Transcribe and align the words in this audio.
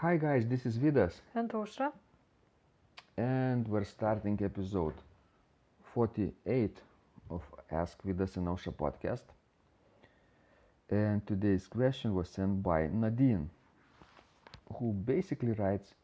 Hi 0.00 0.16
guys, 0.16 0.46
this 0.48 0.64
is 0.66 0.78
Vidas, 0.78 1.20
And 1.34 1.50
Aušra. 1.50 1.92
and 3.16 3.68
we're 3.68 3.84
starting 3.84 4.38
episode 4.42 4.94
48 5.94 6.80
of 7.30 7.42
Ask 7.70 8.02
Vidas 8.02 8.36
and 8.36 8.46
Ausra 8.48 8.72
podcast. 8.72 9.24
And 10.90 11.24
today's 11.26 11.66
question 11.68 12.14
was 12.14 12.28
sent 12.28 12.62
by 12.62 12.88
Nadine, 12.88 13.48
who 14.74 14.92
basically 14.92 15.52
writes 15.52 15.94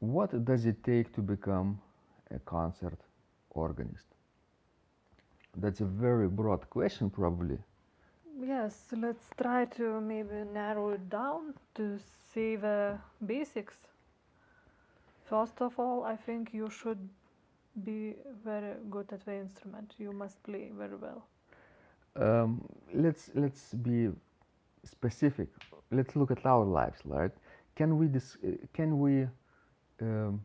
What 0.00 0.44
does 0.44 0.66
it 0.66 0.82
take 0.82 1.12
to 1.14 1.20
become 1.22 1.80
a 2.30 2.38
concert 2.40 2.98
organist? 3.50 4.06
That's 5.56 5.80
a 5.80 5.84
very 5.84 6.28
broad 6.28 6.68
question, 6.70 7.10
probably. 7.10 7.58
Yes, 8.42 8.92
let's 8.92 9.30
try 9.38 9.64
to 9.66 10.00
maybe 10.02 10.44
narrow 10.44 10.90
it 10.90 11.08
down 11.08 11.54
to 11.76 11.98
see 11.98 12.56
the 12.56 12.98
basics. 13.24 13.76
First 15.24 15.62
of 15.62 15.78
all, 15.78 16.04
I 16.04 16.16
think 16.16 16.52
you 16.52 16.68
should 16.68 17.08
be 17.84 18.16
very 18.44 18.74
good 18.90 19.12
at 19.12 19.24
the 19.24 19.34
instrument. 19.34 19.94
You 19.98 20.12
must 20.12 20.42
play 20.42 20.70
very 20.72 20.96
well. 20.96 21.28
um, 22.16 22.62
let's 22.94 23.30
let's 23.34 23.74
be 23.74 24.10
specific. 24.84 25.48
Let's 25.90 26.16
look 26.16 26.30
at 26.30 26.44
our 26.46 26.64
lives, 26.64 27.00
right? 27.04 27.32
Can 27.76 27.98
we 27.98 28.06
dis- 28.08 28.38
can 28.72 28.98
we 28.98 29.28
um, 30.02 30.42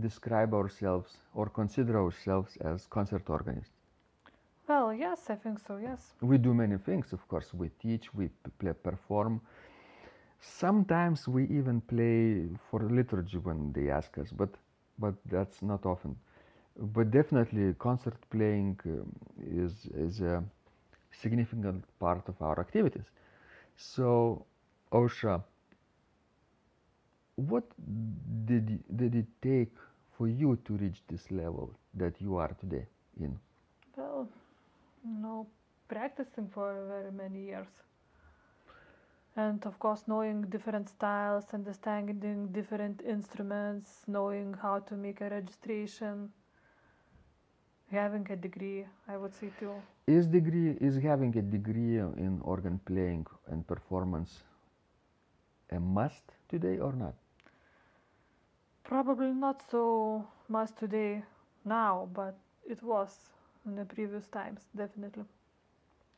describe 0.00 0.54
ourselves 0.54 1.18
or 1.34 1.48
consider 1.48 1.98
ourselves 2.02 2.56
as 2.58 2.86
concert 2.86 3.28
organists? 3.30 3.81
Well, 4.68 4.92
yes, 4.92 5.30
I 5.30 5.36
think 5.36 5.58
so, 5.58 5.76
yes. 5.76 6.14
We 6.20 6.38
do 6.38 6.54
many 6.54 6.76
things, 6.78 7.12
of 7.12 7.26
course. 7.28 7.52
We 7.54 7.68
teach, 7.80 8.14
we 8.14 8.28
play, 8.58 8.72
perform. 8.72 9.40
Sometimes 10.40 11.28
we 11.28 11.44
even 11.48 11.80
play 11.80 12.48
for 12.70 12.80
liturgy 12.80 13.38
when 13.38 13.72
they 13.72 13.90
ask 13.90 14.18
us, 14.18 14.30
but 14.32 14.50
but 14.98 15.14
that's 15.26 15.62
not 15.62 15.86
often. 15.86 16.16
But 16.76 17.10
definitely, 17.10 17.74
concert 17.74 18.16
playing 18.30 18.78
um, 18.86 19.12
is 19.64 19.86
is 19.94 20.20
a 20.20 20.42
significant 21.10 21.84
part 21.98 22.28
of 22.28 22.40
our 22.42 22.58
activities. 22.60 23.10
So, 23.76 24.46
Ausra, 24.92 25.42
what 27.50 27.64
did 28.46 28.66
did 29.00 29.14
it 29.14 29.26
take 29.42 29.74
for 30.16 30.28
you 30.28 30.56
to 30.64 30.76
reach 30.76 31.02
this 31.08 31.30
level 31.30 31.74
that 31.94 32.20
you 32.20 32.36
are 32.36 32.52
today 32.64 32.86
in? 33.20 33.38
Well, 33.96 34.28
no, 35.04 35.46
practicing 35.88 36.48
for 36.48 36.86
very 36.88 37.12
many 37.12 37.46
years. 37.46 37.68
And 39.36 39.64
of 39.64 39.78
course, 39.78 40.04
knowing 40.06 40.42
different 40.42 40.88
styles, 40.88 41.44
understanding 41.54 42.48
different 42.52 43.00
instruments, 43.02 44.02
knowing 44.06 44.54
how 44.60 44.80
to 44.80 44.94
make 44.94 45.20
a 45.22 45.30
registration, 45.30 46.30
having 47.90 48.26
a 48.30 48.36
degree, 48.36 48.86
I 49.08 49.16
would 49.16 49.34
say 49.34 49.50
too. 49.58 49.74
Is 50.06 50.26
degree 50.26 50.76
is 50.80 50.96
having 50.96 51.36
a 51.38 51.42
degree 51.42 51.98
in 51.98 52.40
organ 52.42 52.80
playing 52.84 53.26
and 53.46 53.66
performance 53.66 54.42
a 55.70 55.80
must 55.80 56.24
today 56.48 56.78
or 56.78 56.92
not? 56.92 57.14
Probably 58.84 59.32
not 59.32 59.62
so 59.70 60.26
much 60.48 60.70
today 60.78 61.22
now, 61.64 62.08
but 62.12 62.36
it 62.68 62.82
was 62.82 63.30
in 63.66 63.74
the 63.76 63.84
previous 63.84 64.28
times, 64.28 64.66
definitely. 64.76 65.24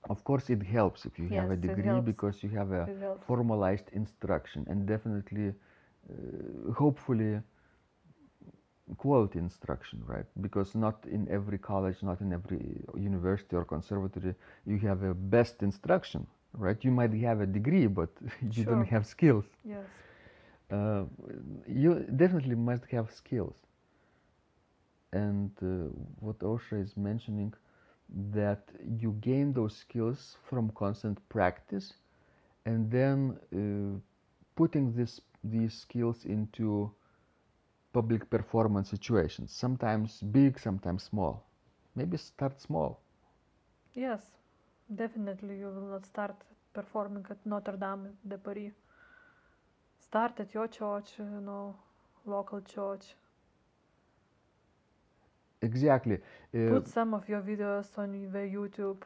Of 0.09 0.25
course, 0.25 0.51
it 0.51 0.63
helps 0.63 1.05
if 1.07 1.19
you 1.19 1.29
have 1.29 1.51
a 1.51 1.57
degree 1.57 2.01
because 2.01 2.43
you 2.43 2.51
have 2.51 2.73
a 2.73 2.91
formalized 3.21 3.89
instruction 3.93 4.67
and 4.69 4.87
definitely, 4.87 5.49
uh, 6.11 6.73
hopefully, 6.73 7.41
quality 8.97 9.39
instruction, 9.39 10.03
right? 10.07 10.27
Because 10.41 10.75
not 10.75 11.07
in 11.07 11.29
every 11.29 11.59
college, 11.59 12.03
not 12.03 12.21
in 12.21 12.33
every 12.33 12.83
university 12.97 13.57
or 13.57 13.65
conservatory, 13.65 14.35
you 14.67 14.79
have 14.79 15.03
a 15.03 15.15
best 15.15 15.63
instruction, 15.63 16.27
right? 16.55 16.83
You 16.85 16.91
might 16.91 17.13
have 17.15 17.41
a 17.41 17.47
degree, 17.47 17.87
but 17.87 18.11
you 18.51 18.65
don't 18.65 18.85
have 18.85 19.07
skills. 19.07 19.47
Yes. 19.65 19.89
uh, 20.71 21.05
you 21.67 21.95
definitely 22.17 22.55
must 22.55 22.85
have 22.87 23.11
skills. 23.11 23.55
And 25.15 25.51
uh, 25.63 25.91
what 26.21 26.41
Ausra 26.41 26.83
is 26.83 26.97
mentioning, 26.97 27.55
that 28.33 28.71
you 29.01 29.13
gain 29.21 29.53
those 29.55 29.77
skills 29.77 30.37
from 30.45 30.71
constant 30.73 31.19
practice, 31.31 31.95
and 32.67 32.91
then 32.91 33.39
uh, 33.55 34.01
putting 34.57 34.93
this 34.95 35.21
these 35.45 35.75
skills 35.75 36.25
into 36.27 36.93
public 37.93 38.29
performance 38.31 38.91
situations. 38.91 39.53
Sometimes 39.53 40.23
big, 40.23 40.59
sometimes 40.59 41.05
small. 41.05 41.45
Maybe 41.97 42.17
start 42.19 42.61
small. 42.61 43.01
Yes, 43.95 44.39
definitely 44.95 45.59
you 45.59 45.67
will 45.69 45.89
not 45.91 46.07
start 46.07 46.37
performing 46.75 47.27
at 47.31 47.45
Notre 47.47 47.77
Dame 47.77 48.17
de 48.27 48.39
Paris. 48.39 48.75
Start 49.99 50.41
at 50.41 50.55
your 50.55 50.69
church, 50.69 51.19
you 51.19 51.25
know, 51.41 51.77
local 52.27 52.61
church. 52.63 53.17
Exactly. 55.65 56.19
Uh, 56.55 56.81
Put 56.81 56.89
some 56.89 57.15
of 57.15 57.29
your 57.29 57.43
videos 57.43 57.99
on 57.99 58.13
the 58.33 58.39
YouTube. 58.57 59.03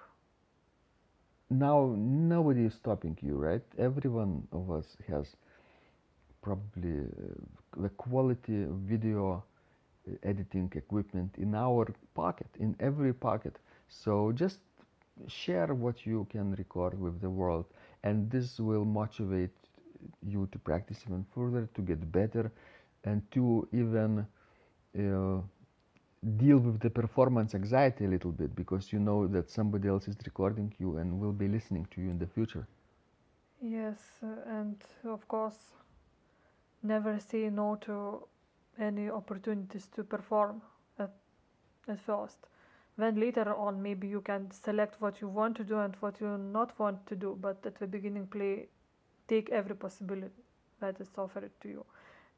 now 1.51 1.95
nobody 1.97 2.65
is 2.67 2.75
stopping 2.75 3.17
you 3.23 3.37
right 3.37 3.63
Everyone 3.79 4.47
of 4.53 4.71
us 4.71 4.97
has 5.09 5.37
probably 6.43 7.01
uh, 7.01 7.83
the 7.83 7.89
quality 7.91 8.67
video 8.71 9.45
uh, 10.09 10.13
editing 10.23 10.71
equipment 10.75 11.35
in 11.39 11.55
our 11.55 11.87
pocket 12.15 12.49
in 12.59 12.77
every 12.81 13.13
pocket 13.15 13.59
so 13.89 14.33
just 14.33 14.61
share 15.29 15.75
what 15.75 16.07
you 16.07 16.27
can 16.31 16.55
record 16.57 16.99
with 17.01 17.21
the 17.21 17.31
world 17.31 17.67
and 18.05 18.31
this 18.31 18.59
will 18.61 18.85
motivate 18.85 19.57
you 20.27 20.49
to 20.53 20.59
practice 20.59 21.03
even 21.07 21.25
further 21.35 21.69
to 21.75 21.83
get 21.83 22.11
better 22.13 22.51
and 23.05 23.23
to 23.33 23.67
even 23.73 24.27
uh, 24.99 25.41
deal 26.37 26.59
with 26.59 26.81
the 26.81 26.91
performance 26.91 27.55
anxiety 27.55 28.05
a 28.05 28.09
little 28.09 28.33
bit 28.33 28.55
because 28.57 28.93
you 28.93 28.99
know 28.99 29.27
that 29.29 29.51
somebody 29.51 29.89
else 29.89 30.09
is 30.09 30.17
recording 30.25 30.73
you 30.79 30.97
and 30.99 31.21
will 31.21 31.33
be 31.33 31.49
listening 31.49 31.87
to 31.91 32.01
you 32.01 32.11
in 32.11 32.19
the 32.19 32.27
future. 32.27 32.67
Yes, 33.61 33.99
and 34.47 34.77
of 35.05 35.27
course, 35.29 35.73
never 36.83 37.19
say 37.19 37.51
no 37.51 37.77
to 37.83 38.27
any 38.79 39.11
opportunities 39.11 39.89
to 39.97 40.05
perform 40.05 40.63
at, 40.99 41.13
at 41.89 42.01
first. 42.01 42.39
Then 42.97 43.21
later 43.21 43.55
on, 43.55 43.81
maybe 43.83 44.09
you 44.09 44.21
can 44.21 44.51
select 44.51 45.01
what 45.01 45.21
you 45.21 45.29
want 45.29 45.57
to 45.57 45.65
do 45.65 45.79
and 45.79 45.95
what 46.01 46.21
you 46.21 46.37
not 46.37 46.79
want 46.79 47.07
to 47.07 47.17
do. 47.17 47.37
But 47.41 47.65
at 47.65 47.79
the 47.79 47.87
beginning, 47.87 48.27
play, 48.27 48.69
take 49.29 49.51
every 49.51 49.77
possibility 49.77 50.43
that 50.81 51.01
is 51.01 51.09
offered 51.17 51.51
to 51.61 51.69
you, 51.69 51.85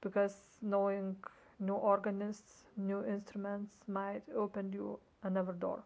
because 0.03 0.35
knowing 0.63 1.17
new 1.61 1.75
organists, 1.75 2.65
new 2.77 3.05
instruments 3.05 3.89
might 3.89 4.23
open 4.35 4.73
you 4.73 4.99
another 5.23 5.53
door. 5.53 5.85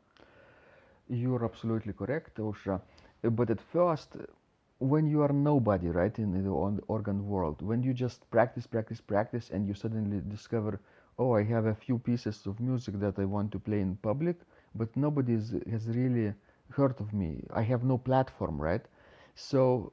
You're 1.09 1.45
absolutely 1.45 1.93
correct, 1.93 2.37
Ausra. 2.39 2.81
But 3.23 3.51
at 3.51 3.61
first, 3.61 4.17
when 4.79 5.07
you 5.07 5.23
are 5.23 5.33
nobody, 5.33 5.89
right, 5.89 6.17
in 6.19 6.33
the 6.45 6.51
organ 6.51 7.27
world, 7.27 7.63
when 7.63 7.83
you 7.83 7.93
just 7.95 8.29
practice, 8.31 8.67
practice, 8.67 9.01
practice, 9.01 9.51
and 9.51 9.67
you 9.67 9.75
suddenly 9.75 10.21
discover, 10.29 10.81
oh, 11.19 11.33
I 11.35 11.43
have 11.45 11.67
a 11.67 11.75
few 11.75 11.99
pieces 11.99 12.47
of 12.47 12.61
music 12.61 12.99
that 13.01 13.19
I 13.19 13.25
want 13.25 13.53
to 13.53 13.59
play 13.59 13.81
in 13.81 13.97
public, 13.97 14.41
but 14.75 14.95
nobody 14.97 15.35
has 15.71 15.89
really 15.89 16.35
heard 16.71 17.01
of 17.01 17.13
me. 17.15 17.45
I 17.53 17.63
have 17.63 17.85
no 17.85 17.99
platform, 17.99 18.61
right? 18.61 18.85
So, 19.35 19.93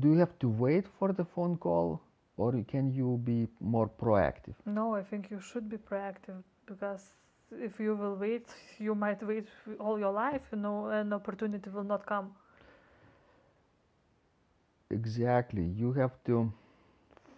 do 0.00 0.08
you 0.12 0.18
have 0.18 0.38
to 0.38 0.48
wait 0.48 0.86
for 0.86 1.12
the 1.12 1.24
phone 1.24 1.56
call, 1.56 2.00
or 2.38 2.52
can 2.68 2.90
you 2.92 3.20
be 3.24 3.48
more 3.60 3.88
proactive? 3.88 4.54
No, 4.66 4.94
I 4.94 5.02
think 5.02 5.30
you 5.30 5.40
should 5.40 5.68
be 5.68 5.76
proactive 5.78 6.42
because 6.66 7.14
if 7.52 7.80
you 7.80 7.94
will 7.96 8.16
wait, 8.16 8.48
you 8.78 8.94
might 8.94 9.22
wait 9.22 9.48
all 9.80 9.98
your 9.98 10.12
life, 10.12 10.42
you 10.52 10.58
know, 10.58 10.86
an 10.88 11.12
opportunity 11.12 11.70
will 11.70 11.84
not 11.84 12.06
come. 12.06 12.34
Exactly. 14.90 15.64
You 15.64 15.92
have 15.92 16.22
to 16.24 16.52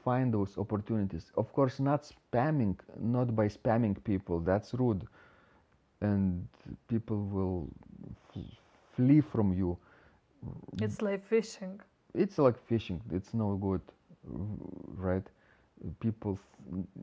find 0.05 0.33
those 0.33 0.57
opportunities. 0.59 1.31
Of 1.37 1.53
course, 1.53 1.81
not 1.81 2.03
spamming, 2.13 2.77
not 2.99 3.35
by 3.35 3.49
spamming 3.49 4.03
people, 4.05 4.41
that's 4.41 4.75
rude. 4.75 5.07
And 6.01 6.49
people 6.89 7.19
will 7.27 7.69
f- 8.37 8.43
flee 8.97 9.21
from 9.21 9.53
you. 9.53 9.79
It's 10.81 11.03
like 11.03 11.25
fishing. 11.25 11.81
It's 12.15 12.39
like 12.39 12.59
fishing, 12.67 13.01
it's 13.13 13.35
no 13.35 13.57
good, 13.57 13.81
right? 14.25 15.27
People 16.01 16.39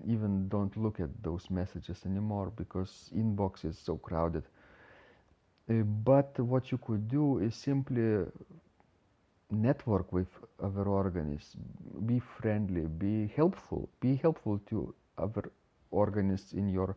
even 0.08 0.48
don't 0.50 0.76
look 0.78 1.00
at 1.00 1.10
those 1.24 1.50
messages 1.50 2.06
anymore 2.06 2.52
because 2.56 3.10
inbox 3.16 3.66
is 3.66 3.78
so 3.78 3.98
crowded. 3.98 4.44
Uh, 5.70 5.84
but 5.84 6.38
what 6.40 6.72
you 6.72 6.78
could 6.78 7.08
do 7.08 7.40
is 7.40 7.56
simply 7.56 8.26
network 9.52 10.12
with 10.14 10.28
other 10.62 10.84
organists, 10.88 11.56
be 12.06 12.20
friendly, 12.20 12.86
be 12.86 13.28
helpful, 13.36 13.90
be 14.00 14.16
helpful 14.16 14.60
to 14.70 14.94
other 15.18 15.52
organists 15.92 16.54
in 16.54 16.68
your 16.70 16.96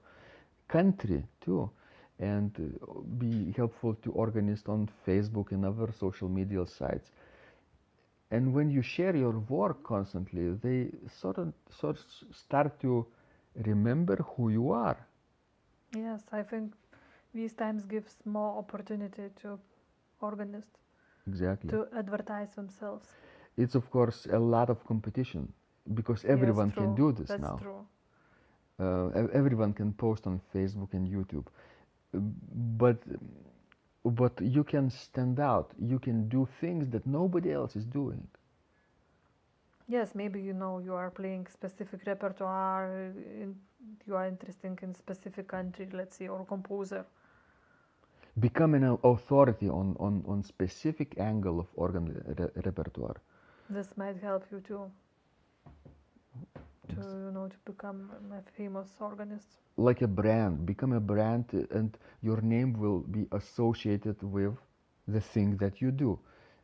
country 0.68 1.24
too, 1.40 1.70
and 2.18 2.52
uh, 2.58 3.00
be 3.18 3.52
helpful 3.56 3.94
to 4.02 4.12
organists 4.12 4.68
on 4.68 4.88
Facebook 5.06 5.52
and 5.52 5.64
other 5.64 5.92
social 5.98 6.28
media 6.28 6.66
sites. 6.66 7.10
And 8.30 8.54
when 8.54 8.70
you 8.70 8.82
share 8.82 9.14
your 9.16 9.38
work 9.38 9.82
constantly, 9.84 10.50
they 10.52 10.90
sort 11.08 11.38
of, 11.38 11.52
sort 11.70 11.96
of 11.98 12.34
start 12.34 12.80
to 12.80 13.06
remember 13.54 14.16
who 14.16 14.50
you 14.50 14.70
are. 14.70 14.96
Yes, 15.94 16.24
I 16.32 16.42
think 16.42 16.74
these 17.32 17.52
times 17.54 17.84
gives 17.86 18.16
more 18.24 18.58
opportunity 18.58 19.30
to 19.42 19.58
organists 20.20 20.80
Exactly. 21.26 21.76
to 21.76 21.86
advertise 21.94 22.54
themselves. 22.54 23.16
It's 23.56 23.74
of 23.74 23.90
course 23.90 24.26
a 24.26 24.38
lot 24.38 24.70
of 24.70 24.84
competition 24.86 25.52
because 25.94 26.24
everyone 26.24 26.70
yes, 26.70 26.72
can 26.72 26.94
do 26.94 27.12
this 27.12 27.38
That's 27.38 27.38
now. 27.38 27.62
true. 27.62 27.86
Uh, 28.78 29.08
everyone 29.32 29.72
can 29.72 29.92
post 29.92 30.26
on 30.26 30.40
Facebook 30.54 30.92
and 30.94 31.06
YouTube, 31.08 31.46
but 32.12 32.98
but 34.04 34.40
you 34.40 34.64
can 34.64 34.90
stand 34.90 35.38
out. 35.40 35.72
You 35.78 35.98
can 35.98 36.28
do 36.28 36.46
things 36.60 36.88
that 36.90 37.06
nobody 37.06 37.52
else 37.52 37.76
is 37.76 37.84
doing. 37.86 38.26
Yes, 39.88 40.14
maybe 40.14 40.40
you 40.40 40.52
know 40.54 40.78
you 40.78 40.94
are 40.94 41.10
playing 41.10 41.46
specific 41.48 42.06
repertoire, 42.06 42.86
in, 42.86 43.56
you 44.06 44.16
are 44.16 44.26
interested 44.26 44.82
in 44.82 44.94
specific 44.94 45.48
country, 45.48 45.88
let's 45.92 46.16
say, 46.16 46.28
or 46.28 46.44
composer. 46.44 47.04
Become 48.38 48.74
an 48.74 48.98
authority 49.02 49.68
on, 49.68 49.96
on, 49.98 50.22
on 50.26 50.42
specific 50.42 51.18
angle 51.18 51.58
of 51.60 51.66
organ 51.74 52.06
re- 52.38 52.48
repertoire. 52.64 53.16
This 53.68 53.96
might 53.96 54.18
help 54.18 54.46
you 54.50 54.60
too. 54.60 54.90
To 56.94 57.00
you 57.00 57.30
know 57.32 57.48
to 57.48 57.58
become 57.64 58.10
a 58.32 58.42
famous 58.56 58.96
organist. 59.00 59.58
Like 59.76 60.02
a 60.02 60.06
brand, 60.08 60.66
become 60.66 60.92
a 60.92 61.00
brand, 61.00 61.46
and 61.70 61.96
your 62.20 62.40
name 62.40 62.72
will 62.74 63.00
be 63.00 63.26
associated 63.32 64.22
with 64.22 64.54
the 65.06 65.20
thing 65.20 65.56
that 65.58 65.80
you 65.80 65.90
do. 65.90 66.18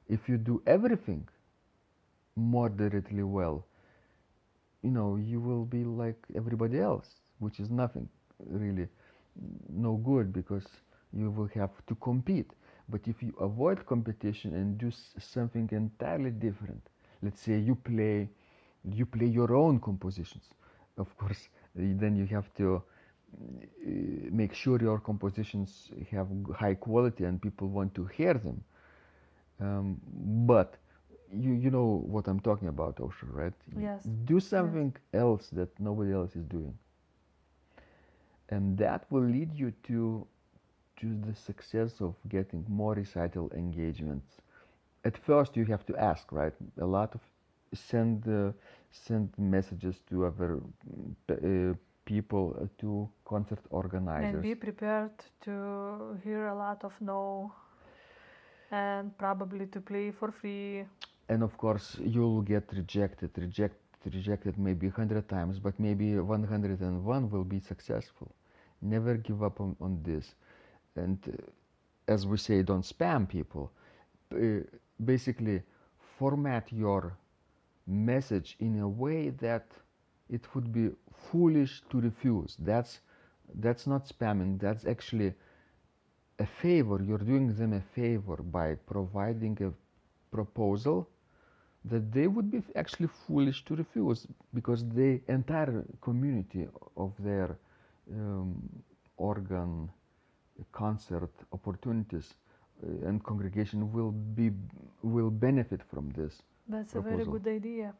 If 0.08 0.28
you 0.28 0.36
do 0.38 0.62
everything 0.66 1.28
moderately 2.36 3.22
well, 3.22 3.64
you 4.82 4.90
know, 4.90 5.16
you 5.16 5.40
will 5.40 5.64
be 5.64 5.84
like 5.84 6.24
everybody 6.34 6.78
else, 6.80 7.20
which 7.38 7.60
is 7.60 7.70
nothing 7.70 8.08
really 8.48 8.88
no 9.70 9.94
good 9.96 10.32
because 10.32 10.66
you 11.12 11.30
will 11.30 11.48
have 11.54 11.70
to 11.86 11.94
compete. 11.96 12.52
But 12.88 13.06
if 13.08 13.22
you 13.22 13.34
avoid 13.40 13.86
competition 13.86 14.54
and 14.54 14.78
do 14.78 14.90
something 15.18 15.68
entirely 15.72 16.30
different, 16.30 16.88
let's 17.22 17.40
say 17.40 17.58
you 17.58 17.74
play 17.74 18.28
you 18.92 19.06
play 19.06 19.26
your 19.26 19.54
own 19.54 19.80
compositions, 19.80 20.50
of 20.98 21.16
course, 21.16 21.48
then 21.74 22.16
you 22.16 22.26
have 22.26 22.52
to 22.54 22.76
uh, 22.76 22.80
make 24.30 24.54
sure 24.54 24.78
your 24.80 24.98
compositions 25.00 25.90
have 26.10 26.28
high 26.54 26.74
quality 26.74 27.24
and 27.24 27.40
people 27.40 27.68
want 27.68 27.94
to 27.94 28.04
hear 28.06 28.34
them. 28.34 28.62
Um, 29.60 30.00
but 30.46 30.76
you 31.32 31.52
you 31.52 31.70
know 31.70 32.02
what 32.06 32.26
I'm 32.28 32.40
talking 32.40 32.68
about, 32.68 32.96
Ausra, 32.96 33.28
right? 33.32 33.54
Yes. 33.76 34.08
Do 34.24 34.40
something 34.40 34.94
else 35.12 35.48
that 35.50 35.78
nobody 35.80 36.12
else 36.12 36.36
is 36.36 36.44
doing, 36.44 36.76
and 38.48 38.76
that 38.78 39.04
will 39.10 39.24
lead 39.24 39.52
you 39.54 39.72
to 39.84 40.26
to 40.96 41.06
the 41.26 41.34
success 41.34 42.00
of 42.00 42.14
getting 42.28 42.64
more 42.68 42.94
recital 42.94 43.50
engagements. 43.54 44.40
At 45.04 45.16
first, 45.16 45.56
you 45.56 45.64
have 45.66 45.84
to 45.86 45.96
ask, 45.96 46.32
right? 46.32 46.52
A 46.80 46.86
lot 46.86 47.14
of 47.14 47.20
send 47.72 48.26
uh, 48.28 48.52
send 48.90 49.30
messages 49.38 50.00
to 50.08 50.26
other 50.26 50.60
uh, 51.30 51.74
people, 52.04 52.56
uh, 52.60 52.66
to 52.78 53.08
concert 53.24 53.60
organizers. 53.70 54.34
And 54.34 54.42
be 54.42 54.54
prepared 54.54 55.12
to 55.42 56.18
hear 56.24 56.46
a 56.46 56.54
lot 56.54 56.84
of 56.84 56.92
no 57.00 57.52
and 58.70 59.16
probably 59.18 59.66
to 59.66 59.80
play 59.80 60.10
for 60.10 60.30
free. 60.32 60.84
and 61.28 61.42
of 61.42 61.56
course 61.56 61.96
you'll 62.02 62.42
get 62.42 62.64
rejected 62.72 63.30
reject 63.38 63.76
rejected 64.04 64.58
maybe 64.58 64.86
100 64.88 65.28
times 65.28 65.58
but 65.58 65.78
maybe 65.78 66.16
101 66.18 67.30
will 67.30 67.44
be 67.44 67.60
successful 67.60 68.34
never 68.82 69.14
give 69.16 69.42
up 69.42 69.60
on, 69.60 69.76
on 69.80 70.00
this 70.02 70.34
and 70.96 71.18
uh, 71.28 72.12
as 72.12 72.26
we 72.26 72.36
say 72.36 72.62
don't 72.62 72.84
spam 72.84 73.28
people 73.28 73.70
uh, 74.34 74.60
basically 75.04 75.62
format 76.18 76.72
your 76.72 77.16
message 77.86 78.56
in 78.60 78.80
a 78.80 78.88
way 78.88 79.30
that 79.30 79.66
it 80.28 80.54
would 80.54 80.72
be 80.72 80.90
foolish 81.30 81.82
to 81.90 82.00
refuse. 82.00 82.56
That's 82.58 83.00
that's 83.54 83.86
not 83.86 84.06
spamming. 84.08 84.58
That's 84.60 84.86
actually 84.86 85.32
a 86.38 86.46
favor. 86.46 87.00
You're 87.02 87.18
doing 87.32 87.54
them 87.54 87.72
a 87.72 87.80
favor 87.94 88.36
by 88.36 88.74
providing 88.74 89.56
a 89.62 89.72
proposal 90.34 91.08
that 91.84 92.12
they 92.12 92.26
would 92.26 92.50
be 92.50 92.62
actually 92.74 93.08
foolish 93.26 93.64
to 93.64 93.76
refuse 93.76 94.26
because 94.52 94.88
the 94.88 95.20
entire 95.28 95.84
community 96.02 96.66
of 96.96 97.12
their 97.20 97.56
um, 98.12 98.54
organ 99.16 99.88
concert 100.72 101.30
opportunities 101.52 102.34
uh, 102.82 103.08
and 103.08 103.22
congregation 103.22 103.92
will 103.92 104.10
be 104.10 104.50
will 105.02 105.30
benefit 105.30 105.80
from 105.90 106.10
this 106.10 106.42
That's 106.68 106.94
a 106.94 107.00
very 107.00 107.24
good 107.24 107.46
idea. 107.46 107.94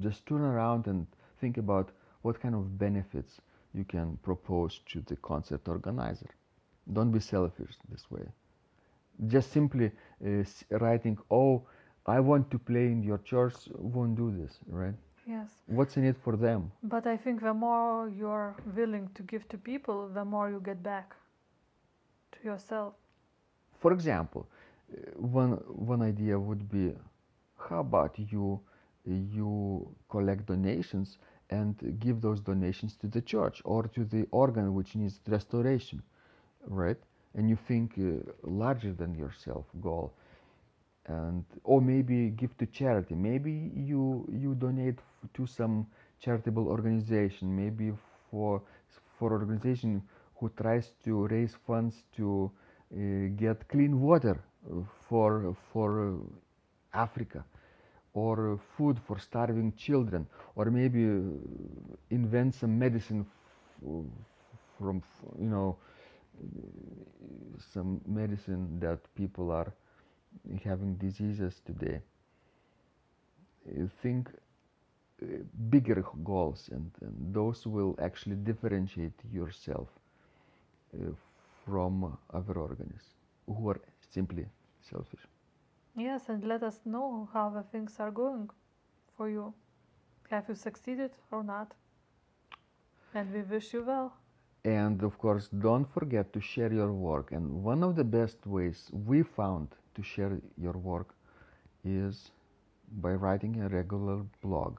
just 0.00 0.26
turn 0.26 0.40
around 0.40 0.86
and 0.86 1.06
think 1.40 1.56
about 1.58 1.90
what 2.22 2.40
kind 2.40 2.54
of 2.54 2.78
benefits 2.78 3.40
you 3.74 3.84
can 3.84 4.18
propose 4.22 4.78
to 4.86 5.00
the 5.02 5.16
concert 5.16 5.68
organizer 5.68 6.30
don't 6.92 7.10
be 7.12 7.20
selfish 7.20 7.76
this 7.90 8.10
way 8.10 8.26
just 9.26 9.50
simply 9.52 9.90
uh, 10.26 10.42
writing 10.80 11.18
oh 11.30 11.62
i 12.06 12.18
want 12.20 12.50
to 12.50 12.58
play 12.58 12.86
in 12.86 13.02
your 13.02 13.18
church 13.18 13.68
won't 13.76 14.16
do 14.16 14.30
this 14.30 14.58
right 14.68 14.94
Yes. 15.26 15.62
what's 15.66 15.96
in 15.96 16.04
it 16.04 16.16
for 16.16 16.36
them 16.36 16.70
But 16.82 17.06
I 17.06 17.16
think 17.16 17.40
the 17.42 17.52
more 17.54 18.08
you're 18.08 18.56
willing 18.76 19.08
to 19.14 19.22
give 19.22 19.48
to 19.48 19.58
people, 19.58 20.08
the 20.08 20.24
more 20.24 20.50
you 20.50 20.60
get 20.60 20.82
back 20.82 21.16
to 22.32 22.38
yourself. 22.44 22.94
for 23.78 23.92
example 23.92 24.46
one 25.16 25.52
one 25.92 26.02
idea 26.02 26.38
would 26.38 26.68
be 26.68 26.94
how 27.68 27.80
about 27.80 28.18
you 28.18 28.60
you 29.04 29.88
collect 30.08 30.46
donations 30.46 31.18
and 31.50 31.96
give 31.98 32.20
those 32.20 32.40
donations 32.40 32.96
to 32.96 33.06
the 33.06 33.20
church 33.22 33.60
or 33.64 33.82
to 33.88 34.04
the 34.04 34.26
organ 34.30 34.74
which 34.74 34.94
needs 34.96 35.20
restoration 35.28 36.02
right? 36.66 36.98
And 37.34 37.48
you 37.48 37.56
think 37.56 37.94
uh, 37.98 38.32
larger 38.42 38.92
than 38.92 39.14
yourself 39.14 39.66
goal. 39.80 40.12
And 41.06 41.44
or 41.64 41.80
maybe 41.80 42.30
give 42.30 42.56
to 42.58 42.66
charity. 42.66 43.14
Maybe 43.14 43.52
you 43.74 44.26
you 44.30 44.54
donate 44.54 44.98
to 45.34 45.46
some 45.46 45.86
charitable 46.20 46.68
organization. 46.68 47.54
Maybe 47.56 47.92
for 48.30 48.62
for 49.18 49.32
organization 49.32 50.02
who 50.36 50.50
tries 50.50 50.92
to 51.04 51.26
raise 51.28 51.54
funds 51.66 52.04
to 52.16 52.50
uh, 52.94 53.28
get 53.36 53.66
clean 53.68 54.00
water 54.00 54.36
for 55.08 55.54
for 55.72 56.08
uh, 56.08 56.12
Africa 56.94 57.44
or 58.14 58.52
uh, 58.52 58.56
food 58.76 58.98
for 59.06 59.18
starving 59.18 59.72
children 59.76 60.26
or 60.56 60.66
maybe 60.70 61.04
uh, 61.06 61.20
invent 62.10 62.54
some 62.54 62.78
medicine 62.78 63.26
from 64.78 65.02
you 65.38 65.48
know 65.48 65.76
some 67.72 68.00
medicine 68.06 68.78
that 68.80 68.98
people 69.14 69.50
are 69.50 69.72
having 70.64 70.94
diseases 70.96 71.60
today. 71.64 72.00
Think 74.02 74.30
bigger 75.70 76.04
goals, 76.24 76.68
and, 76.72 76.90
and 77.00 77.34
those 77.34 77.66
will 77.66 77.96
actually 78.00 78.36
differentiate 78.36 79.12
yourself 79.32 79.88
from 81.64 82.16
other 82.32 82.54
organists 82.58 83.14
who 83.56 83.70
are 83.70 83.80
simply 84.10 84.46
selfish. 84.82 85.26
Yes, 85.96 86.28
and 86.28 86.44
let 86.44 86.62
us 86.62 86.80
know 86.84 87.28
how 87.32 87.50
the 87.50 87.62
things 87.62 87.96
are 87.98 88.10
going 88.10 88.50
for 89.16 89.28
you. 89.28 89.54
Have 90.30 90.48
you 90.48 90.54
succeeded 90.54 91.12
or 91.30 91.42
not? 91.42 91.74
And 93.14 93.32
we 93.32 93.42
wish 93.42 93.72
you 93.72 93.82
well. 93.82 94.12
And 94.64 95.02
of 95.02 95.18
course, 95.18 95.48
don't 95.48 95.90
forget 95.92 96.32
to 96.32 96.40
share 96.40 96.72
your 96.72 96.92
work. 96.92 97.32
And 97.32 97.62
one 97.64 97.82
of 97.82 97.96
the 97.96 98.04
best 98.04 98.46
ways 98.46 98.90
we 99.06 99.22
found 99.22 99.68
to 99.94 100.02
share 100.02 100.40
your 100.56 100.72
work 100.74 101.14
is 101.84 102.30
by 103.00 103.12
writing 103.14 103.60
a 103.60 103.68
regular 103.68 104.24
blog, 104.42 104.78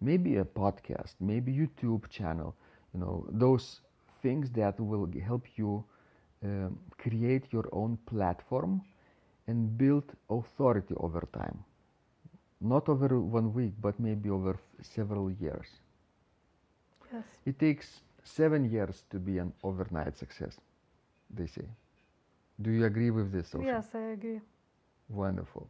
maybe 0.00 0.36
a 0.36 0.44
podcast, 0.44 1.14
maybe 1.20 1.52
YouTube 1.52 2.08
channel. 2.08 2.54
You 2.94 3.00
know, 3.00 3.26
those 3.30 3.80
things 4.22 4.50
that 4.52 4.78
will 4.80 5.08
help 5.24 5.46
you 5.56 5.84
um, 6.44 6.78
create 6.98 7.52
your 7.52 7.68
own 7.72 7.96
platform 8.06 8.82
and 9.46 9.76
build 9.78 10.14
authority 10.30 10.94
over 10.96 11.26
time. 11.32 11.64
Not 12.60 12.88
over 12.88 13.18
one 13.20 13.52
week, 13.52 13.74
but 13.80 13.98
maybe 13.98 14.30
over 14.30 14.54
f- 14.54 14.84
several 14.84 15.30
years. 15.30 15.80
Yes. 17.12 17.38
It 17.44 17.58
takes 17.58 18.02
seven 18.22 18.70
years 18.70 19.04
to 19.10 19.18
be 19.18 19.38
an 19.38 19.52
overnight 19.62 20.16
success, 20.16 20.60
they 21.30 21.46
say. 21.46 21.66
Do 22.60 22.70
you 22.70 22.84
agree 22.84 23.10
with 23.10 23.32
this? 23.32 23.52
Ausra? 23.54 23.82
Yes, 23.82 23.94
I 23.94 23.98
agree. 24.12 24.40
Wonderful. 25.08 25.68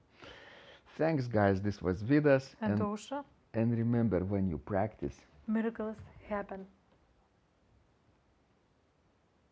Thanks, 0.96 1.26
guys. 1.26 1.60
This 1.60 1.80
was 1.82 2.02
Vidas. 2.02 2.54
And 2.60 2.78
and, 2.78 2.80
Ausra, 2.80 3.24
and 3.54 3.76
remember, 3.76 4.20
when 4.24 4.48
you 4.48 4.58
practice, 4.58 5.24
miracles 5.46 5.98
happen. 6.28 6.66